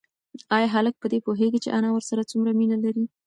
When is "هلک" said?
0.75-0.95